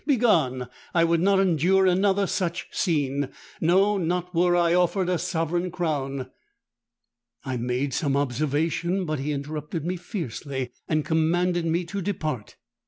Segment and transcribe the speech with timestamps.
[0.07, 0.67] Begone!
[0.95, 7.93] I would not endure another such scene—no, not were I offered a sovereign crown!_'—I made
[7.93, 12.55] some observation; but he interrupted me fiercely, and commanded me to depart.